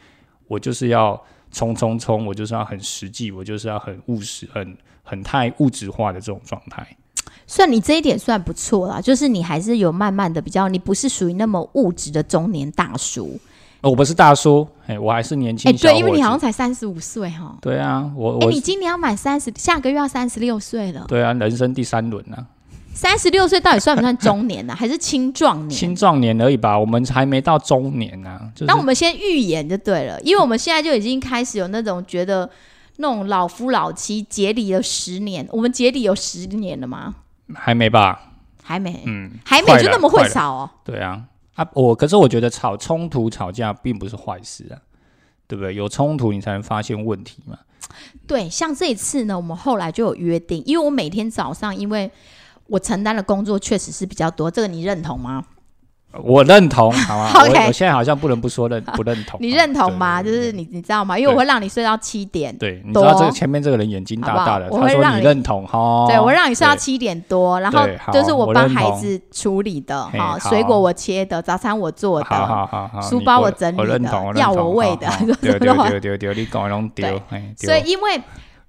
[0.49, 6.85] 我就是要冲冲冲，我就是要很实际，我就是要很务实，很很太物质化的这种状态。
[7.47, 13.39] 算你这一点算不错啦，就是你还是有慢慢的比较，你不是属于那么物质的中年大叔。
[13.83, 15.77] 哦我不是大叔，哎，我还是年轻哎。
[15.77, 17.57] 对，因为你好像才三十五岁哈。
[17.61, 21.05] 对啊，我哎、我你今年要满三十，下个月要三十六岁了。
[21.07, 22.45] 对啊，人生第三轮啊，
[22.95, 25.71] 三十六岁到底算不算中年呢、 还是青壮年？
[25.71, 28.41] 青壮年而已吧，我们还没到中年呢、啊。
[28.55, 32.49] 就是那我们先预言就对了，因为我们现在就已经开始有那种觉得
[32.97, 37.15] 那种老夫老妻结离了十年，我们结离有十年了吗？
[37.55, 38.31] 还没吧？
[38.63, 40.71] 还没，嗯，还没就那么会吵哦。
[40.85, 41.23] 对啊，
[41.57, 44.81] 啊，我可是我觉得吵冲突吵架并不是坏事啊，
[45.47, 45.75] 对不对？
[45.75, 47.59] 有冲突你才能发现问题嘛。
[48.27, 52.11] 对，像这一次呢，我们后来就有约定，因为我每天早上，因为
[52.69, 55.45] 我承担的工作确实是比较多，这个你认同吗？
[56.23, 59.37] 我认同， 好吗？OK 我我现在好像不能不说认 不认同。
[59.37, 59.41] 啊。
[59.41, 60.23] 你认同吗？
[60.23, 61.19] 对就是你你知道吗？
[61.19, 64.77] 因为我会让你睡到七点，对，你知道这个前面这个人眼睛大大的，好好？
[64.77, 66.07] 我他说会让你你认同哈。
[66.07, 73.99] 对我让你睡到七点多，然后就是我帮孩子处理的，哈，水果我切的，早餐我做的，好好好好，书包我整理的
[74.39, 75.09] 药我喂的
[75.43, 77.21] 对对对对对，你讲的拢对。
[77.57, 78.23] 所以因为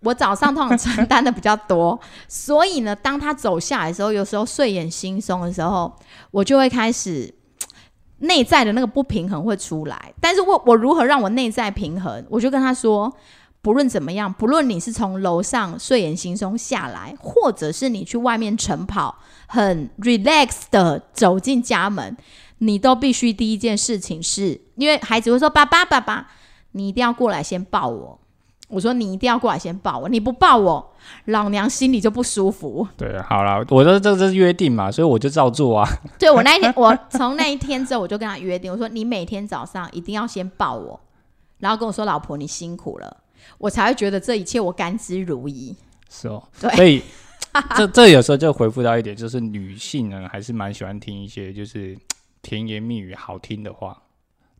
[0.06, 5.94] 我早上通常承担的比较多， 所以呢，当他走下来的时候，有时候睡眼惺忪的时候，
[6.32, 7.34] 我就会开始
[8.20, 10.14] 内在的那个不平衡会出来。
[10.22, 12.26] 但是我我如何让我内在平衡？
[12.30, 13.14] 我就跟他说。
[13.62, 22.16] 不论怎么样，不论你是从楼上睡眼惺忪下来，或者是你去外面晨跑，很 relax 的走进家门，
[22.60, 26.28] 你都必须第一件事情是，因为孩子会说：“爸爸，爸爸，
[26.74, 28.20] 你一定要过来先抱我。”
[28.68, 30.94] 我说：“你一定要过来先抱我，你不抱我，
[31.26, 32.88] 老娘心里就不舒服。
[32.98, 35.88] 对，好了，我说这这是约定嘛，所以我就照做啊。
[36.18, 41.00] ”对我那一天，我从那一天之后，我就跟他约定，我说：“你每天早上一定要先抱我，
[41.60, 43.18] 然后跟我说，老婆你辛苦了，
[43.60, 45.76] 我才会觉得这一切我甘之如饴。
[46.10, 47.02] 是哦，对所以
[47.76, 51.96] 这 这有时候就回复到一点，就是女性呢还是蛮喜欢听一些就是
[52.42, 53.96] 甜言蜜语好听的话，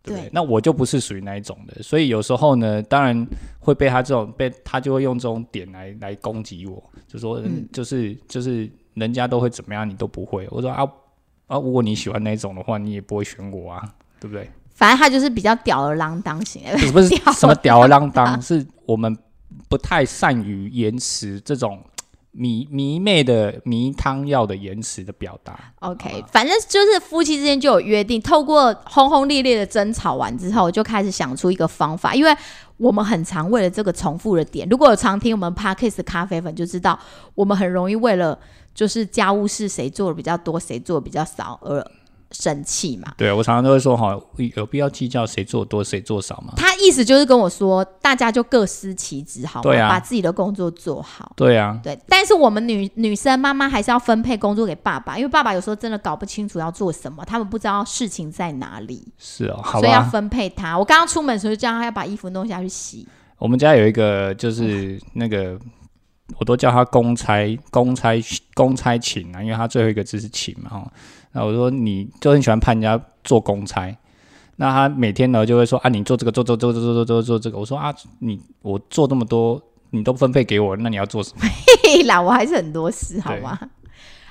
[0.06, 0.28] 对不对？
[0.28, 3.28] 对那我就不是属于那一种的，所以有时候呢，当然
[3.60, 10.48] 会被他这种被他就会用这种点来来攻击我，就说嗯嗯，就是就是人家都会怎么样，你都不会。
[10.52, 10.84] 我说啊
[11.48, 13.84] 啊，如果你喜欢那种的话，你也不会选我啊，
[14.20, 14.50] 对不对？
[14.76, 16.78] 反正他就是比较吊儿郎当型的。
[16.92, 19.18] 不是 什么吊儿郎当，是我们
[19.70, 21.82] 不太善于言辞这种
[22.38, 25.74] 迷迷妹的迷汤药的言辞的表达。
[25.80, 32.36] OK，反正就是夫妻之间就有约定，透过轰轰烈烈的争吵完之后，就开始想出一个方法，因为
[32.78, 37.00] 我们很常为了这个重复的点，如果有常听我们 Podcast 的咖啡粉就知道，
[37.34, 38.38] 我们很容易为了
[38.74, 41.82] 就是家务事谁做的比较多，谁做的比较少而
[42.40, 43.14] 生气嘛。
[43.18, 44.18] 对我常常都会说哈，
[44.56, 46.54] 有必要计较谁做多谁做少吗？
[46.58, 49.64] 他意思就是跟我说，大家就各司其职，好吗？
[49.64, 51.34] 对啊把自己的工作做好。
[51.36, 60.06] 对啊，对，但是我们女女生妈妈还是要分配工作给爸爸，因为爸爸有时候真的搞不清楚要做什么，他们不知道事情在哪里，是哦，好所以要。
[60.06, 60.78] 分配他。
[60.78, 63.06] 我刚刚出门的时候就叫他要把衣服弄下去洗。
[63.38, 65.60] 我们家有一个就是那个，
[66.38, 68.14] 我都叫他公差公差
[68.54, 70.92] 公差勤啊，因为他最后一个字是勤嘛哈。
[71.36, 73.94] 那我说你就很喜欢判人家做公差，
[74.56, 77.58] 那他每天呢就会说啊，你做这个做做做做做做做做这个。
[77.58, 81.42] 我说啊，你我做这么多，你都分配给我，那你要做什么？
[81.44, 81.50] 嘿
[82.00, 83.60] 嘿啦，我还是很多事，好吗？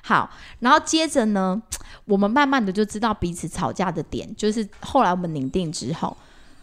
[0.03, 1.61] 好，然后接着呢，
[2.07, 6.17] 我们慢慢的就知道彼此吵架的点，就是后来我们拧定之后，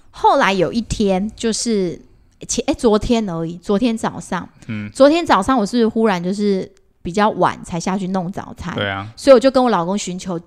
[0.10, 2.02] 后来有一天就是
[2.48, 10.40] 前哎昨天而已，昨天早上，嗯，昨天早上我是忽然就是比较晚才下去弄早餐，对啊，所以我就跟我老公寻求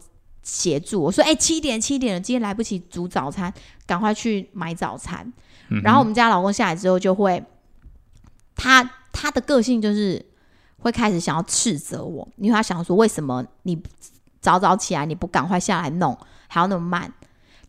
[0.43, 3.53] 协助，我说：“哎、七点七点了，今天来不及煮早餐，
[3.87, 5.33] 赶快去买早餐。
[5.71, 7.43] 嗯然后我们家老公下来之后，就会
[8.55, 10.25] 他他的个性就是
[10.79, 13.83] 会开始想要斥责我，因为他想说为什么你
[14.41, 17.11] 早早起来你不赶快下来弄，还要那么慢。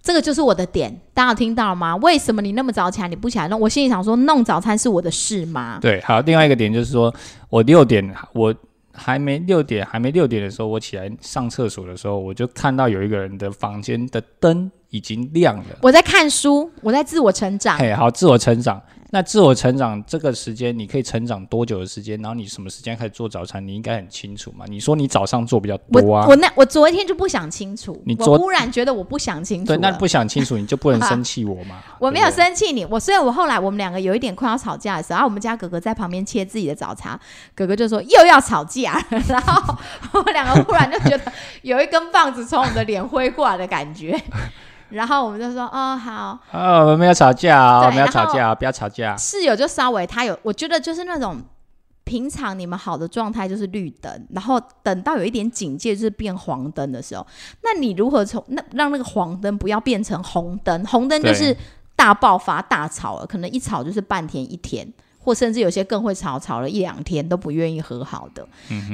[0.04, 1.96] 这个就是我的点，大家有听到了吗？
[1.96, 3.60] 为什么你那么早起来你不起来弄？
[3.60, 5.80] 我心里想说，弄早餐是我的事吗？
[5.82, 7.12] 对，好，另外一个点就是说，
[7.50, 8.54] 我六点我
[8.96, 15.66] 还没六点还没六点的时候，我起来上厕所的时候，我就看到有一个人的房间的灯已经亮了。
[15.82, 17.78] 我在看书，我在自我成长。
[17.78, 18.82] 嘿，好，自我成长。
[19.16, 22.22] 那自我成长这个时间，你可以成长多久的时间？
[22.22, 23.66] 然后你什么时间开始做早餐？
[23.66, 24.66] 你应该很清楚嘛。
[24.68, 31.82] 你说你早上做比较多啊我，那我昨天就不想清楚，你昨我忽然觉得我不想清楚对，那了不想清楚你就不能 生气我嘛。
[31.98, 37.18] 我没有生气你，我虽然我后来我们两个有一点快要吵架的时候，然后我们家哥哥在旁边切自己的早茶，
[37.56, 39.78] 哥哥就说又要吵架，然后
[40.12, 44.22] 我们两个忽然就觉得有一根棒子从我们的脸挥过来的感觉，
[44.96, 49.16] 然后我们就说哦好，啊，我们没有吵架我们要吵架啊，不要吵架。
[49.18, 51.42] 室友就稍微他有，我觉得就是那种。
[52.08, 57.26] 平常你们好的状态就是绿灯，然后等到有一点警戒就是变黄灯的时候，
[57.64, 60.86] 那你如何从那让那个黄灯不要变成红灯？
[60.86, 61.58] 红灯就是
[61.96, 64.88] 大爆发、大吵了，可能一吵就是半天一天，
[65.20, 68.48] 或甚至有些更会吵，吵了一两天都不愿意和好的。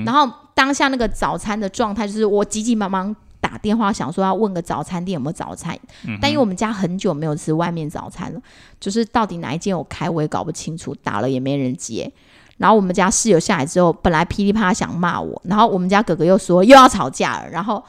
[0.05, 5.77] 然后当下那个早餐的状态就是我急急忙忙打电话想说要问个早餐店有没有早餐，
[6.21, 8.39] 但因为我们家很久没有吃外面早餐了，
[8.79, 12.09] 就是到底哪一间有开我也搞不清楚，打了也没人接。
[12.57, 17.83] 然后我们家室友下来之后，本来噼里啪啦想骂我，然后我们家哥哥又说又要吵架了，然后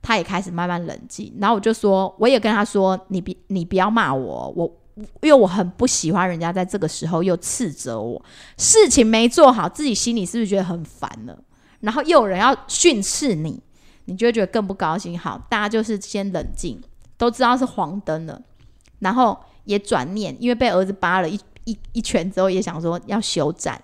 [0.00, 1.30] 他也开始慢慢冷静。
[1.38, 4.64] 然后我就说，我也跟他说，你别你不要骂我，我
[5.20, 8.22] 因为我很不喜欢人家在这个时候又斥责我，
[8.56, 11.38] 事情没做好，自己心里是不是觉得很烦了？
[11.80, 13.60] 然后又有人要训斥你，
[14.06, 15.18] 你就会觉得更不高兴。
[15.18, 16.80] 好，大家就是先冷静，
[17.16, 18.40] 都知道是黄灯了，
[18.98, 23.80] 然后也转念，因为被儿子扒了一一一拳之后，也想说要休战。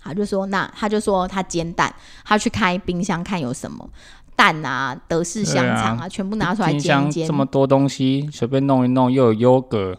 [0.00, 1.94] 他就说，那他就说他煎蛋，
[2.26, 3.88] 他去开冰箱看有什么
[4.36, 6.78] 蛋啊、德式香肠啊，全部拿出来冰
[7.10, 7.32] 煎这。
[7.32, 9.96] 么多东西，随便弄一弄，又有优格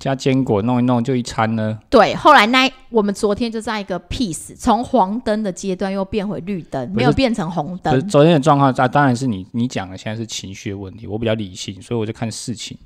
[0.00, 1.78] 加坚果，弄一弄就一餐了。
[1.88, 8.08] 对，后来那我们昨天就在一个 peace，从黄灯的阶段又变回绿灯，没有变成红灯。
[8.08, 11.06] 昨天的状况，啊，当然是你你讲的，现在是情绪的问题。
[11.06, 12.76] 我比较理性，所以我就看事情。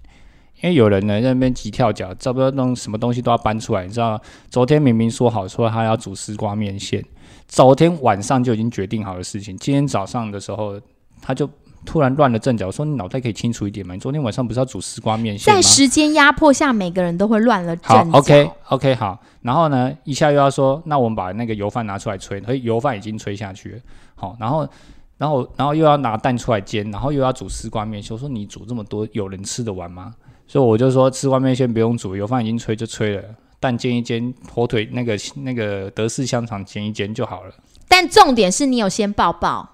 [0.63, 3.87] 因为有人呢在那边急跳脚，差不多弄什么东西都要搬出来。
[3.87, 7.05] 你知道，昨天明明说好说他要煮丝瓜面线，
[7.47, 10.81] 昨天晚上就已经决定好的事情，今天早上的时候
[11.21, 11.49] 他就
[11.85, 13.95] 突然乱了阵脚，我说你脑袋可以清楚一点吗？
[13.95, 15.57] 你昨天晚上不是要煮丝瓜面线吗？
[15.57, 18.19] 在时间压迫下，每个人都会乱了阵脚。
[18.19, 23.79] ，OK OK 好，然后呢，一下又要说，那我们把那个油饭拿出来吹，所以油饭已经吹下去了，
[24.15, 24.69] 好，然后
[25.19, 30.15] 然后然后又要拿蛋出来煎，然后又要煮丝瓜面线，我说你煮这么多，有人吃得完吗？
[30.47, 33.23] 所以我就说丝瓜面线不用煮，油饭已经吹就吹了，
[33.61, 37.53] 蛋煎一煎，火腿那个那个德式香肠煎一煎就好了。
[37.89, 39.74] 但重点是你有先抱抱，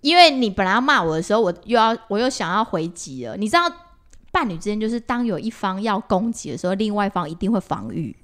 [0.00, 3.36] 因为你本来要骂我的时候，我又要我又想要回击了。
[3.36, 3.62] 你知道，
[4.32, 8.16] 伴侣之间就是当有一方要攻击的时候，另外一方一定会防御，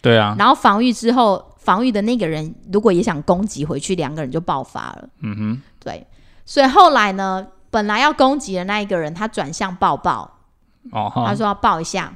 [0.00, 5.08] 对啊，然后防御之后，防御的那个人如果也想攻击回去，两个人就爆发了。
[5.20, 6.06] 嗯哼，对，
[6.46, 10.38] 所以后来呢，本来要攻击的那一个人，他转向抱抱，
[10.92, 12.12] 哦哈，他说要抱一下，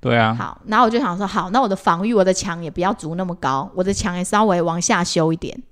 [0.00, 5.62] 对啊，好，然后我就想说，好，那我的防御，我的墙也不要筑那么高，我的墙也稍微往下修一点。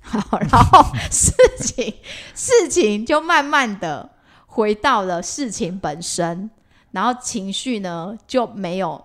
[0.00, 1.94] 好，然后 事情
[2.34, 4.10] 事情就慢慢的
[4.46, 6.50] 回到了事情本身，
[6.92, 9.04] 然后情绪呢就没有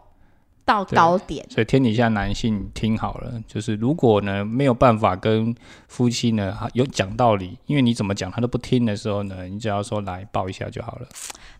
[0.70, 1.43] 到高点。
[1.49, 5.55] 所以天底下男性听好了，就是如果呢没有办法跟
[5.88, 11.07] 夫妻呢有讲道理，因为你怎么讲他都不听的时候呢，你只要说来抱一下就好了。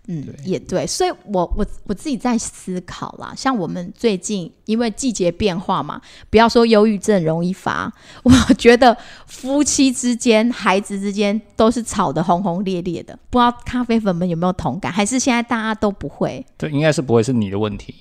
[0.08, 6.00] 嗯，也对，所以我我我自己在思考啦，像我们最近因为季节变化嘛，
[6.30, 7.92] 不要说忧郁症容易发，
[8.24, 8.96] 我觉得
[9.26, 13.18] 夫妻之间、孩子之间都是吵得轰轰烈烈的。
[13.30, 14.92] 不知道咖啡粉们有没有同感？
[14.92, 16.44] 还是现在大家都不会？
[16.58, 17.94] 对，应该是不会是你的问题。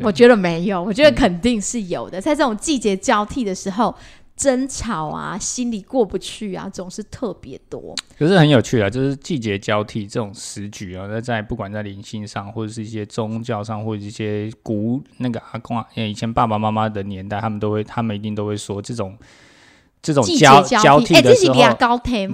[0.00, 3.94] 我觉得没有，我觉得肯定是有的，在这种季节交替的时候。
[4.38, 7.92] 争吵啊，心里过不去啊，总是特别多。
[8.16, 19.18] 可是很有趣啊，就是季节交替这种时局啊，那在不管在灵性上，或者是一些宗教上，或者一些古那个阿公啊，以前爸爸妈妈的年代，他们都会，他们一定都会说这种
[20.02, 21.54] 这种交交替的时候，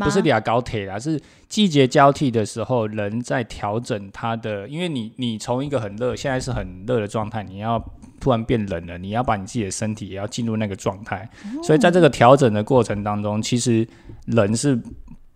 [0.05, 7.85] 不是俩高铁啦，是季节交替的时候，人在调整他的，因为你你从一个很热，现在是很热的状态，你要。
[8.21, 11.29] 突然变冷了，你要把你自己的身体也要进入那个状态，
[11.62, 13.87] 所以在这个调整的过程当中，其实
[14.25, 14.81] 人是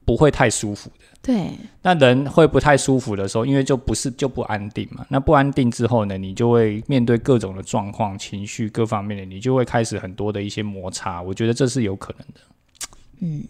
[0.07, 1.05] 不会太舒服的。
[1.21, 1.51] 对，
[1.83, 5.05] 那人会不太舒服的时候，因为就不是就不安定嘛。
[5.11, 11.21] 那不安定之后呢，你就会面对各种的状况、情绪各方面的，你就会开始很多的一些摩擦。
[11.21, 12.41] 我觉得这是有可能的。
[13.21, 13.45] 嗯，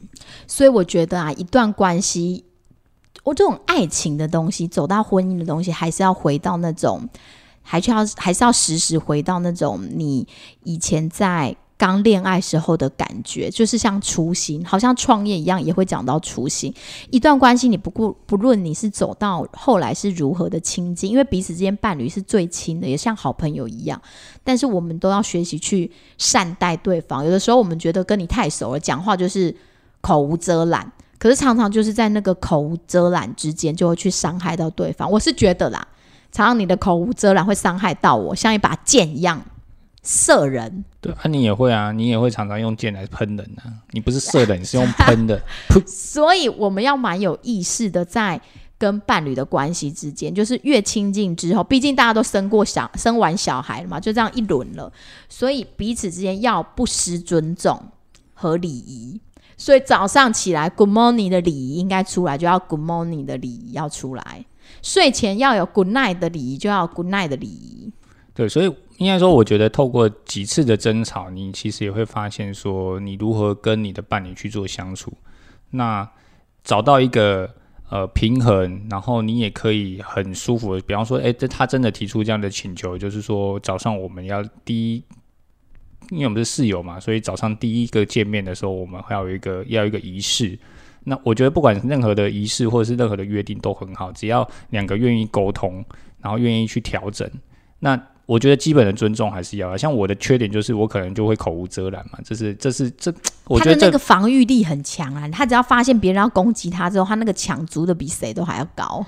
[0.47, 2.45] 所以我觉得啊，一段关系，
[3.23, 7.09] 我这种爱情的东西，走到婚姻的东西，还是要回到那种。
[7.71, 10.27] 还是要还是要时时回到那种你
[10.65, 16.75] 以前在刚恋爱时候的感觉，就是像初心，好像创业一样，也会讲到初心。
[17.11, 24.03] 一段关系，你不顾不论你是走到后来是如何的亲近，因为彼此之间伴侣是最亲的，也像好朋友一样。
[24.43, 27.25] 但是我们都要学习去善待对方。
[27.25, 29.55] 有的时候我们觉得跟你太熟了，讲话就是
[30.01, 35.09] 口无遮拦，可是常常就是在那个口无遮拦之间，就会去伤害到对方。
[35.09, 35.87] 我是觉得啦。
[36.33, 39.43] 常常你的口无遮拦会伤害到我，像一把剑一样
[40.03, 40.85] 射人。
[41.13, 43.73] 对，啊，你也会啊，你也会常常用剑来喷人啊。
[43.93, 45.41] 你不是射的，你是用喷的。
[45.87, 48.41] 所以我们要蛮有意识的，在
[48.77, 54.93] 跟伴侣的关系之间，就是越亲近之后，毕竟大家都生过小、生完小孩了嘛，就这样一轮了，
[55.29, 57.81] 所以彼此之间要不失尊重
[58.35, 59.21] 和礼仪。
[59.57, 64.45] 所以早上起来，Good morning 的礼仪应该出来，就要 Good morning 的礼仪要出来。
[64.83, 67.91] 睡前要有 good night 的礼仪，就要 good night 的礼仪。
[68.39, 75.13] 对，所以应该说，我觉得透过几次的争吵，你其实也会发现说，你如何跟你的伴侣去做相处，
[75.71, 76.09] 那
[76.63, 77.53] 找到一个
[77.91, 85.03] 呃平衡，然后你也可以很舒服，比方说，哎，这他真的提出这样的请求，就是说早上我们要第一，
[86.11, 90.57] 因为我们是室友嘛，所以早上第一个见面的时候，我们还有一个要一个仪式。
[91.03, 95.85] 那我觉得不管任何的仪式或者是任何的约定都很好，只要两个愿意沟通，
[96.21, 97.29] 然后愿意去调整，
[97.81, 99.75] 那我觉得基本的尊重还是要。
[99.75, 103.11] 像我的缺点就是我可能就会口无遮拦嘛，这是这是这，
[103.47, 105.27] 我觉得那个防御力很强啊。
[105.31, 109.03] 他只要发现别人要攻击他之后，他那个墙筑的比谁都还要高，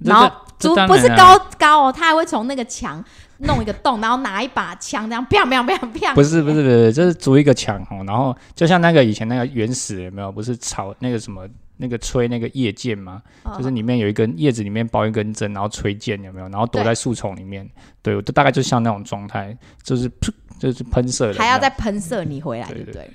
[0.00, 0.28] 然后
[0.58, 3.04] 筑不是高高哦，他还会从那个墙。
[3.40, 6.12] 弄一个洞，然后拿一把枪，这样啪啪啪啪。
[6.12, 8.02] 不是不是不是，就是筑一个墙哦。
[8.04, 10.32] 然后就像那个以前那个原始有没有？
[10.32, 11.46] 不是草那个什么
[11.78, 13.22] 那个吹那个叶剑嘛？
[13.56, 16.48] 就是里面有一根叶子，里面包一根针，然后吹剑有没有？
[16.48, 17.68] 然后躲在树丛里面。
[18.02, 20.10] 对，我大概就像那种状态，就是
[20.60, 23.10] 就是喷射的，还要再喷射你回来，对不对？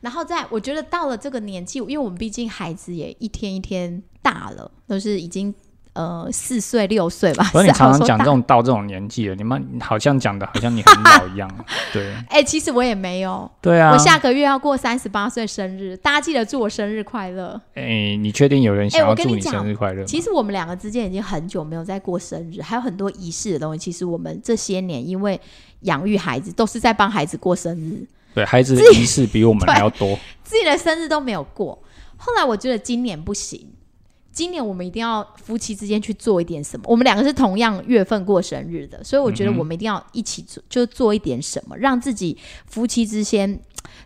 [0.00, 5.54] 然后在我觉得到了这个年纪，因为我们毕竟孩子也一天一天大了，都是已经。
[5.94, 7.46] 呃，四岁六岁吧。
[7.52, 11.50] 不是你常常讲这种到这种年纪了，你们好像讲的好像你很老一样。
[11.92, 12.14] 对。
[12.30, 13.50] 哎，其实我也没有。
[13.60, 13.92] 对啊。
[13.92, 17.60] 我下个月要过三十八岁生日，大家记得祝我生日快乐。
[17.74, 20.02] 哎，你确定有人想要祝你生日快乐？
[20.04, 23.78] 其实我们两个之间已经很久没有在过生日，还有很多仪式的东西。
[23.78, 25.38] 其实我们这些年因为
[25.80, 28.06] 养育孩子，都是在帮孩子过生日。
[28.34, 30.18] 对，孩子的仪式比我们还要多。
[30.42, 31.78] 自己的生日都没有过。
[32.16, 33.68] 后来我觉得今年不行。
[34.32, 36.86] 今年我们一定要夫妻之间去做一点什么。
[36.88, 43.60] 我们两个是同样月份过生日的，所以我觉得我们一定要一起做，就做一点什么，让自己夫妻之间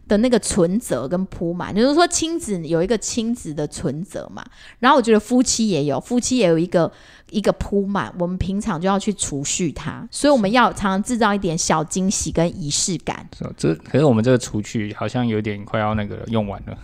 [0.08, 1.74] 的那个存折跟铺满。
[1.74, 4.44] 就是说，亲子有一个亲子的存折嘛，
[4.80, 6.90] 然后我觉得夫妻也有，夫妻也有一个
[7.30, 13.28] 一个铺满，我们平常就要去储蓄它，所以我们要常常制造一点小惊喜跟仪式感。
[13.36, 16.78] 是这可是我们这个储蓄好像有点快要那个用完了，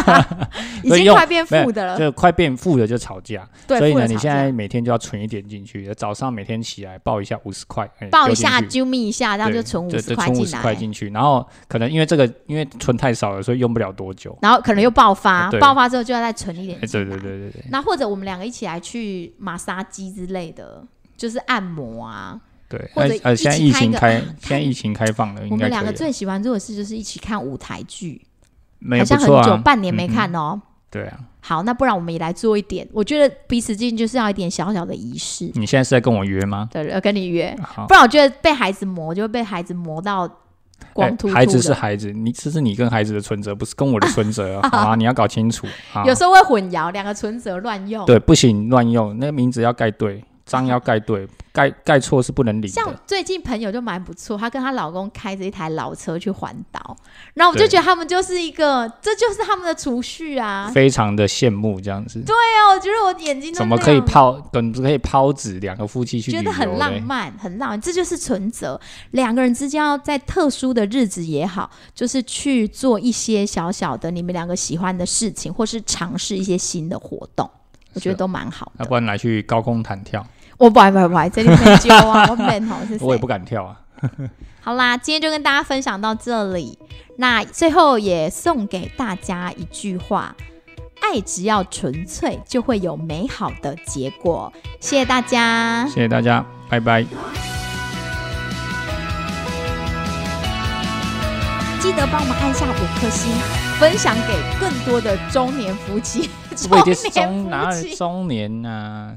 [0.82, 3.46] 已经快变负的了，就快变负的就吵架。
[3.66, 14.36] 对，所以呢，你现在每天就要存一点进去，早上每天起来报一下五十块，哎报一下、丢进去揪咪一下，然后就存五十就就存五十块进来，块进去，然后可能因为这个因为存太少了，所以用不了多久。
[14.40, 16.78] 然后可能又爆发，爆发之后就要再存一点。
[16.80, 20.86] 对对对对对那或者我们两个一起来去马杀鸡之类的，
[21.16, 22.40] 就是按摩啊。
[22.68, 28.20] 对，或者呃现在疫情开， 现在疫情开放了， 我们两个最喜欢做的事就是一起看舞台剧，
[28.90, 30.60] 好像很久，半年没看哦。
[30.90, 32.86] 对啊，好，那不然我们也来做一点。
[32.92, 35.50] 我觉得彼此之间就是要一点小小的仪式。
[35.54, 36.66] 你现在是在跟我约吗？
[36.70, 40.26] 对，要跟你约，好不，然我觉得被孩子磨就会被孩子磨到
[40.92, 41.34] 光哎秃秃的。
[41.34, 46.04] 孩子是孩子，你这是你跟孩子的存折，不是跟我的存折啊， 好啊，你要搞清楚啊。
[46.04, 48.04] 有时候会混淆，两个存折乱用。
[48.06, 51.26] 对，不行乱用，那个名字要盖对，章要盖对，
[51.58, 52.94] 盖盖错是不能领像。
[53.04, 56.96] 最近朋友就蛮不错，她跟她老公开着一台老车去环岛，
[57.34, 60.70] 然后我就对觉得他们就是一个，这就是他们的储蓄啊。
[60.72, 66.92] 非常的羡慕这样子，对啊，我觉得我眼睛怎么可以抛，怎么可以抛纸两个夫妻去觉得很浪？
[67.02, 68.80] 漫，很浪漫，这就是存折。
[69.12, 77.50] 两个人之间要在特殊的日子也好，就是去做一些小小的你们两个喜欢的事情，或是尝试一些新的活动，
[77.94, 78.84] 我觉得都蛮好的。
[78.84, 80.24] 要不然来去高空弹跳，
[80.58, 83.28] 我不爱不爱不爱，这里没揪啊，我没好是谁我也不？
[83.28, 83.78] 敢跳啊。
[84.60, 86.76] 好啦，今天就跟大家分享到这里。
[87.16, 90.34] 那最后也送给大家一句话：
[91.00, 94.52] 爱只要纯粹，就会有美好的结果。
[94.80, 95.86] 谢谢大家。
[95.86, 97.04] 谢谢大家，拜拜。
[101.80, 103.32] 记得帮我们按下五颗星，
[103.78, 106.28] 分享给更多的中年夫妻。
[106.56, 109.14] 中年夫妻中年啊？